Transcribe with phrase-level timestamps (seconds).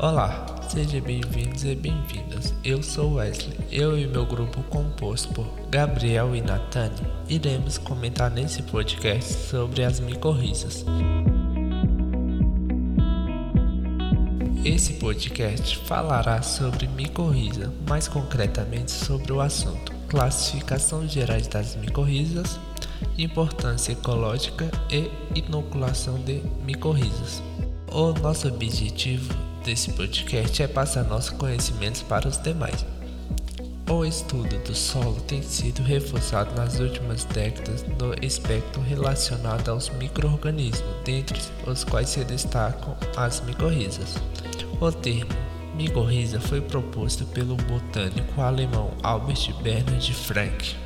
[0.00, 2.54] Olá, sejam bem-vindos e bem-vindas.
[2.62, 3.58] Eu sou Wesley.
[3.68, 9.98] Eu e meu grupo composto por Gabriel e Natane iremos comentar nesse podcast sobre as
[9.98, 10.84] micorrizas.
[14.64, 22.60] Esse podcast falará sobre micorriza, mais concretamente sobre o assunto classificação gerais das micorrizas,
[23.18, 27.42] importância ecológica e inoculação de micorrizas.
[27.90, 32.84] O nosso objetivo desse podcast é passar nossos conhecimentos para os demais.
[33.90, 40.94] O estudo do solo tem sido reforçado nas últimas décadas no espectro relacionado aos microorganismos,
[41.04, 44.16] dentre os quais se destacam as micorrizas.
[44.78, 45.32] O termo
[45.74, 50.76] micorriza foi proposto pelo botânico alemão Albert Bernhard Frank.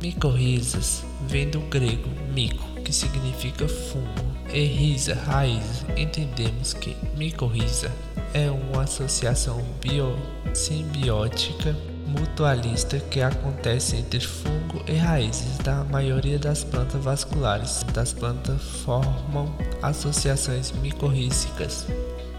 [0.00, 5.84] Micorrizas vem do grego mico, que significa fungo, e risa, raiz.
[5.96, 7.90] Entendemos que micorriza
[8.36, 11.74] é uma associação biossimbiótica
[12.06, 17.82] mutualista que acontece entre fungo e raízes da maioria das plantas vasculares.
[17.94, 21.86] Das plantas formam associações micorrízicas.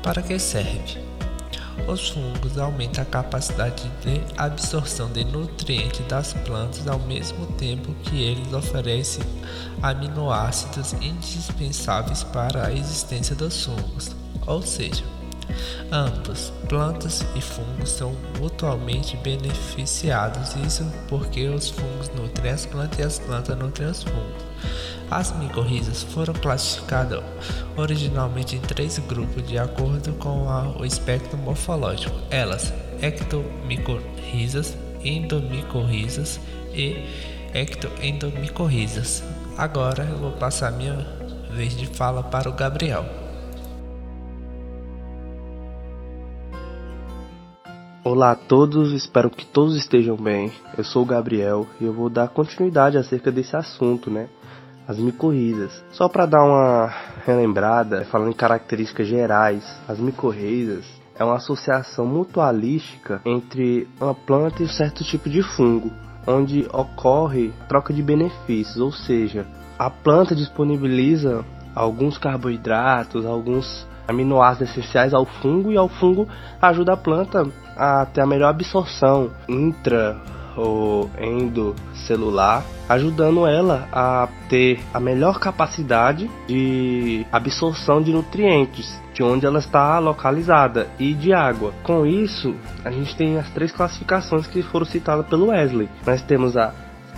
[0.03, 1.01] Para que serve?
[1.87, 8.21] Os fungos aumentam a capacidade de absorção de nutrientes das plantas ao mesmo tempo que
[8.21, 9.23] eles oferecem
[9.81, 14.15] aminoácidos indispensáveis para a existência dos fungos.
[14.45, 15.03] Ou seja,
[15.91, 23.03] Ambos, plantas e fungos, são mutuamente beneficiados, isso porque os fungos nutrem as plantas e
[23.03, 24.47] as plantas nutrem os fungos.
[25.09, 27.23] As micorrizas foram classificadas
[27.77, 32.15] originalmente em três grupos de acordo com a, o espectro morfológico.
[32.29, 36.39] Elas, ectomicorrizas, endomicorrizas
[36.73, 37.05] e
[37.53, 39.23] ectoendomicorrizas.
[39.57, 41.07] Agora eu vou passar minha
[41.51, 43.26] vez de fala para o Gabriel.
[48.09, 50.49] Olá a todos, espero que todos estejam bem.
[50.77, 54.29] Eu sou o Gabriel e eu vou dar continuidade acerca desse assunto, né?
[54.87, 55.83] As micorrizas.
[55.91, 56.89] Só para dar uma
[57.25, 60.85] relembrada, falando em características gerais, as micorrizas
[61.19, 65.91] é uma associação mutualística entre uma planta e um certo tipo de fungo,
[66.25, 69.45] onde ocorre troca de benefícios, ou seja,
[69.77, 71.43] a planta disponibiliza
[71.75, 76.25] alguns carboidratos, alguns aminoácidos essenciais ao fungo e ao fungo
[76.61, 77.45] ajuda a planta
[77.77, 80.17] a ter a melhor absorção intra
[80.55, 89.45] ou endocelular, ajudando ela a ter a melhor capacidade de absorção de nutrientes de onde
[89.45, 91.73] ela está localizada e de água.
[91.83, 95.89] Com isso, a gente tem as três classificações que foram citadas pelo Wesley.
[96.05, 96.73] Nós temos a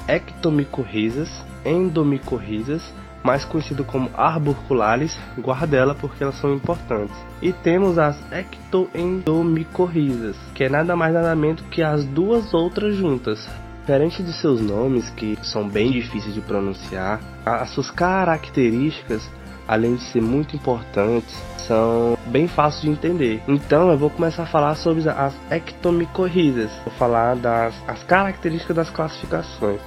[0.08, 1.30] ectomicorrizas,
[1.66, 2.82] endomicorrizas
[3.24, 7.16] mais conhecido como arborculares, guarda ela porque elas são importantes.
[7.42, 13.48] E temos as ectoendomicorrizas, que é nada mais nada menos que as duas outras juntas.
[13.82, 19.28] Diferente de seus nomes, que são bem difíceis de pronunciar, as suas características,
[19.68, 21.36] além de ser muito importantes,
[21.70, 23.42] são bem fáceis de entender.
[23.48, 28.90] Então eu vou começar a falar sobre as ectomicorrizas, vou falar das as características das
[28.90, 29.80] classificações.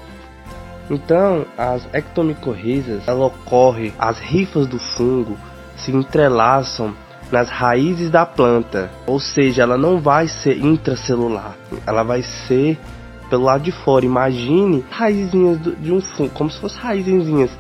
[0.91, 5.37] Então, as ectomicorrizas, ela ocorre, as rifas do fungo
[5.77, 6.95] se entrelaçam
[7.31, 11.57] nas raízes da planta, ou seja, ela não vai ser intracelular,
[11.87, 12.79] ela vai ser
[13.31, 14.05] pelo lado de fora.
[14.05, 17.51] Imagine raizinhas de um fungo, como se fossem raizinhas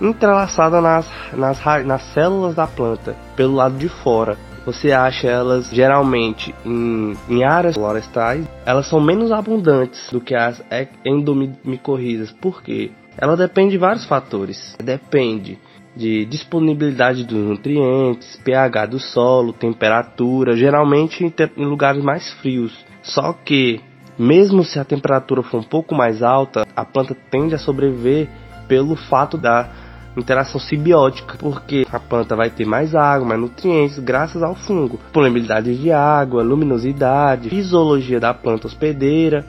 [0.00, 6.54] entrelaçadas nas, nas, nas células da planta, pelo lado de fora você acha elas geralmente
[6.64, 10.62] em, em áreas florestais, elas são menos abundantes do que as
[11.04, 12.32] endomicorrizas.
[12.32, 12.90] Por quê?
[13.16, 14.76] Ela depende de vários fatores.
[14.82, 15.58] Depende
[15.96, 21.24] de disponibilidade dos nutrientes, pH do solo, temperatura, geralmente
[21.56, 22.84] em lugares mais frios.
[23.02, 23.80] Só que,
[24.18, 28.28] mesmo se a temperatura for um pouco mais alta, a planta tende a sobreviver
[28.66, 29.68] pelo fato da
[30.16, 34.98] interação simbiótica, porque a planta vai ter mais água, mais nutrientes, graças ao fungo.
[34.98, 39.44] Disponibilidade de água, luminosidade, fisiologia da planta hospedeira,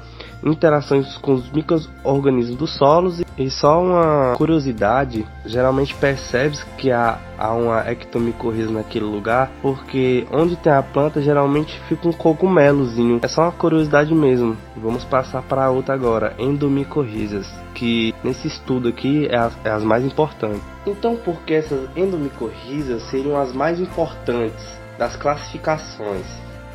[0.45, 7.51] interações com os micro-organismos dos solos e só uma curiosidade, geralmente percebe-se que há, há
[7.53, 13.19] uma ectomicorriza naquele lugar, porque onde tem a planta geralmente fica um cogumelozinho.
[13.23, 14.55] É só uma curiosidade mesmo.
[14.77, 20.05] Vamos passar para outra agora, endomicorrizas, que nesse estudo aqui é as, é as mais
[20.05, 20.61] importantes.
[20.85, 24.65] Então, por que essas endomicorrizas seriam as mais importantes
[24.97, 26.25] das classificações?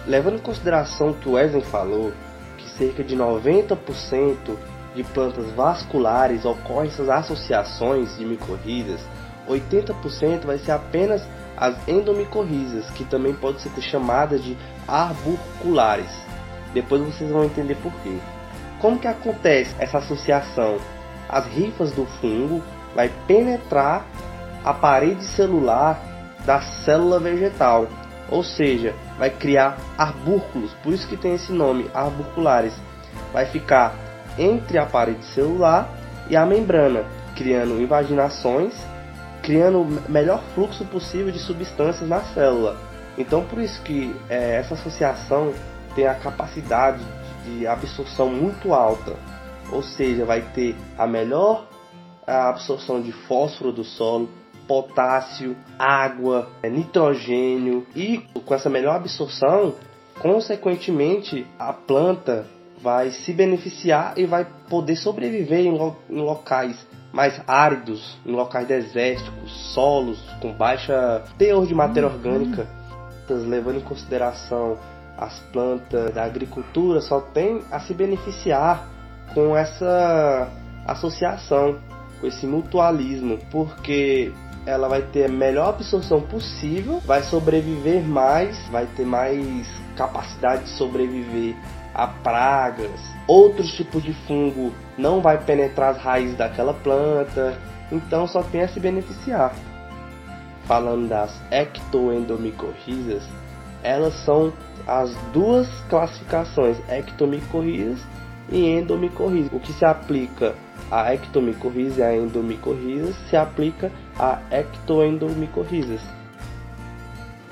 [0.07, 2.13] Levando em consideração o que o Wesley falou,
[2.81, 4.57] cerca de 90%
[4.95, 9.01] de plantas vasculares ocorrem essas associações de micorrizas,
[9.47, 11.23] 80% vai ser apenas
[11.57, 14.57] as endomicorrizas, que também pode ser chamadas de
[14.89, 16.11] arbuculares.
[16.73, 18.17] Depois vocês vão entender por quê.
[18.81, 20.79] Como que acontece essa associação?
[21.29, 22.63] As rifas do fungo
[22.95, 24.07] vai penetrar
[24.65, 26.01] a parede celular
[26.47, 27.87] da célula vegetal,
[28.31, 32.73] ou seja, vai criar arbúculos, por isso que tem esse nome, arbiculares.
[33.35, 33.95] Vai ficar
[34.39, 35.91] entre a parede celular
[36.31, 37.05] e a membrana,
[37.37, 38.73] criando invaginações,
[39.43, 42.79] criando o melhor fluxo possível de substâncias na célula.
[43.19, 45.53] Então, por isso que é, essa associação
[45.95, 47.05] tem a capacidade
[47.45, 49.17] de absorção muito alta,
[49.71, 51.67] ou seja, vai ter a melhor
[52.27, 54.31] absorção de fósforo do solo,
[54.71, 59.75] potássio, água, nitrogênio e com essa melhor absorção,
[60.21, 62.47] consequentemente a planta
[62.81, 68.69] vai se beneficiar e vai poder sobreviver em, lo em locais mais áridos, em locais
[68.69, 72.15] desérticos, solos com baixa teor de matéria uhum.
[72.15, 72.69] orgânica,
[73.29, 74.79] levando em consideração
[75.19, 78.89] as plantas da agricultura só tem a se beneficiar
[79.35, 80.49] com essa
[80.87, 81.77] associação,
[82.21, 84.33] com esse mutualismo, porque
[84.67, 89.67] ela vai ter a melhor absorção possível, vai sobreviver mais, vai ter mais
[89.97, 91.55] capacidade de sobreviver
[91.95, 97.59] a pragas, outros tipos de fungo não vai penetrar as raízes daquela planta,
[97.91, 99.53] então só tem a se beneficiar.
[100.65, 103.25] Falando das ectoendomicorrizas,
[103.83, 104.53] elas são
[104.87, 108.01] as duas classificações, ectomicorrizas
[108.51, 109.53] e endomicorrizas.
[109.53, 110.55] O que se aplica
[110.91, 113.91] a ectomicorrizas e a endomicorrizas se aplica
[114.21, 116.03] a ectoendomicorrizas.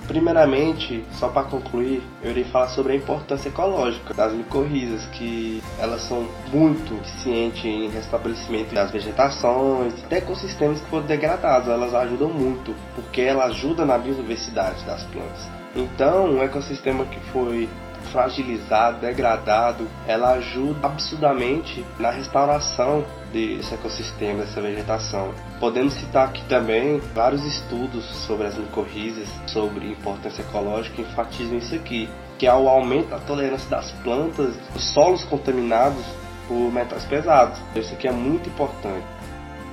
[0.06, 6.02] Primeiramente, só para concluir, eu irei falar sobre a importância ecológica das micorrizas, que elas
[6.02, 11.68] são muito eficientes em restabelecimento das vegetações, de ecossistemas que foram degradados.
[11.68, 15.48] Elas ajudam muito, porque elas ajudam na biodiversidade das plantas.
[15.76, 17.68] Então, um ecossistema que foi
[18.08, 25.32] fragilizado, degradado, ela ajuda absurdamente na restauração desse ecossistema, dessa vegetação.
[25.60, 31.74] Podemos citar aqui também vários estudos sobre as micorrizas, sobre importância ecológica, que enfatizam isso
[31.74, 32.08] aqui,
[32.38, 36.04] que é o aumento da tolerância das plantas, dos solos contaminados
[36.46, 37.58] por metais pesados.
[37.76, 39.17] Isso aqui é muito importante.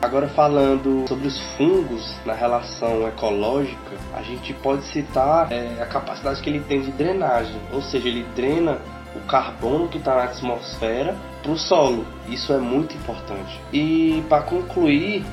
[0.02, 6.42] Agora falando sobre os fungos na relação ecológica, a gente pode citar é, a capacidade
[6.42, 8.80] que ele tem de drenagem, ou seja, ele drena
[9.16, 12.06] o carbono que está na atmosfera para o solo.
[12.28, 13.60] Isso é muito importante.
[13.72, 15.24] E para concluir,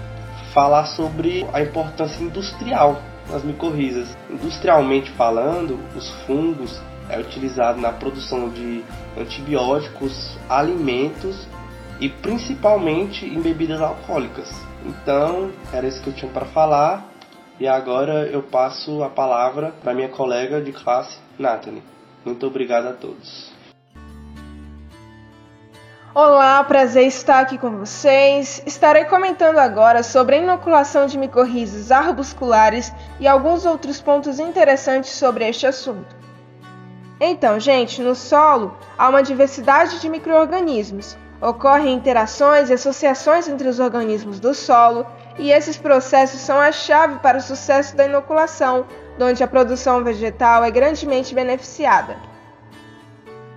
[0.53, 3.01] falar sobre a importância industrial
[3.31, 4.17] das micorrizas.
[4.31, 8.85] Industrialmente falando, os fungos é utilizado na produção de
[9.19, 11.47] antibióticos, alimentos
[12.03, 14.51] e principalmente em bebidas alcoólicas.
[14.85, 17.09] Então, era isso que eu tinha para falar.
[17.61, 21.81] E agora eu passo a palavra para minha colega de classe, Nathalie.
[22.25, 23.53] Muito obrigado a todos.
[26.13, 28.61] Olá, prazer estar aqui com vocês.
[28.67, 35.49] Estarei comentando agora sobre a inoculação de micorrizas arbusculares e alguns outros pontos interessantes sobre
[35.49, 36.17] este assunto.
[37.21, 43.81] Então, gente, no solo há uma diversidade de microorganismos, Ocorrem interações e associações entre os
[43.81, 45.05] organismos do solo,
[45.37, 48.87] e esses processos são a chave para o sucesso da inoculação,
[49.21, 52.17] onde a produção vegetal é grandemente beneficiada.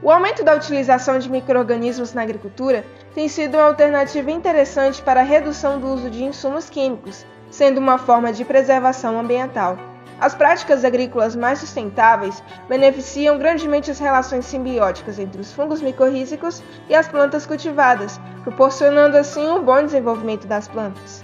[0.01, 2.83] O aumento da utilização de microrganismos na agricultura
[3.13, 7.99] tem sido uma alternativa interessante para a redução do uso de insumos químicos, sendo uma
[7.99, 9.77] forma de preservação ambiental.
[10.19, 16.95] As práticas agrícolas mais sustentáveis beneficiam grandemente as relações simbióticas entre os fungos micorrízicos e
[16.95, 21.21] as plantas cultivadas, proporcionando assim um bom desenvolvimento das plantas.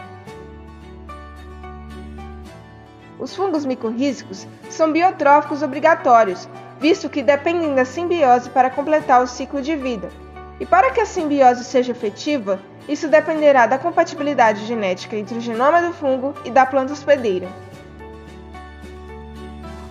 [3.18, 9.62] Os fungos micorrízicos são biotróficos obrigatórios, visto que dependem da simbiose para completar o ciclo
[9.62, 10.10] de vida.
[10.60, 15.82] E para que a simbiose seja efetiva, isso dependerá da compatibilidade genética entre o genoma
[15.82, 17.48] do fungo e da planta hospedeira.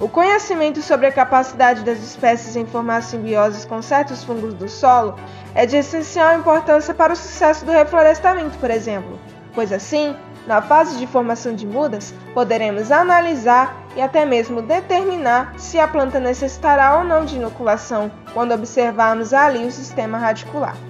[0.01, 5.15] O conhecimento sobre a capacidade das espécies em formar simbioses com certos fungos do solo
[5.55, 9.19] é de essencial importância para o sucesso do reflorestamento, por exemplo,
[9.55, 10.17] pois assim,
[10.47, 16.19] na fase de formação de mudas, poderemos analisar e até mesmo determinar se a planta
[16.19, 20.90] necessitará ou não de inoculação quando observarmos ali o sistema radicular.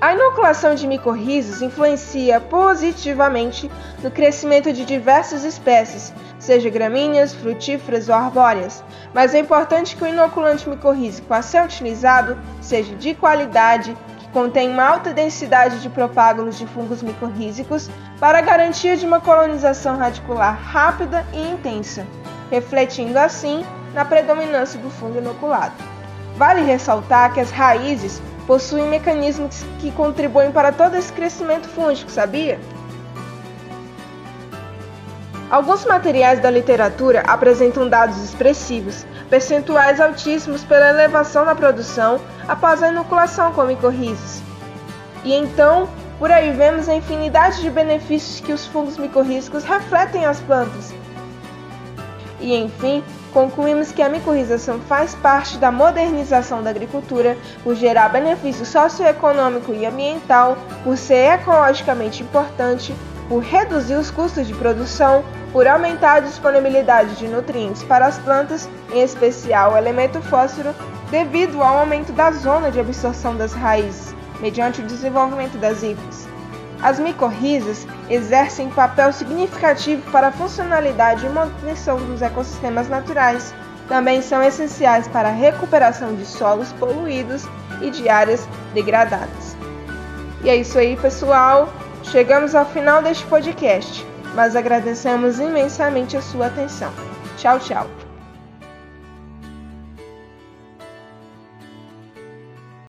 [0.00, 3.70] A inoculação de micorrizas influencia positivamente
[4.02, 10.06] no crescimento de diversas espécies, seja gramíneas, frutíferas ou arbóreas, mas é importante que o
[10.06, 16.56] inoculante micorrízico a ser utilizado seja de qualidade, que contém uma alta densidade de propágulos
[16.56, 22.06] de fungos micorrízicos para garantia de uma colonização radicular rápida e intensa,
[22.50, 25.74] refletindo assim na predominância do fungo inoculado.
[26.36, 32.58] Vale ressaltar que as raízes possuem mecanismos que contribuem para todo esse crescimento fúngico, sabia?
[35.50, 42.88] Alguns materiais da literatura apresentam dados expressivos, percentuais altíssimos pela elevação da produção após a
[42.88, 44.40] inoculação com micorrizas.
[45.24, 45.88] E então,
[46.20, 50.94] por aí vemos a infinidade de benefícios que os fungos micorrízicos refletem às plantas.
[52.38, 58.64] E enfim, concluímos que a micorrização faz parte da modernização da agricultura por gerar benefício
[58.64, 62.94] socioeconômico e ambiental, por ser ecologicamente importante,
[63.28, 68.68] por reduzir os custos de produção, por aumentar a disponibilidade de nutrientes para as plantas,
[68.92, 70.74] em especial o elemento fósforo,
[71.10, 76.29] devido ao aumento da zona de absorção das raízes, mediante o desenvolvimento das hifas.
[76.82, 83.54] As micorrizas exercem papel significativo para a funcionalidade e manutenção dos ecossistemas naturais.
[83.86, 87.44] Também são essenciais para a recuperação de solos poluídos
[87.82, 89.56] e de áreas degradadas.
[90.42, 91.68] E é isso aí, pessoal.
[92.02, 96.92] Chegamos ao final deste podcast, mas agradecemos imensamente a sua atenção.
[97.36, 98.09] Tchau, tchau.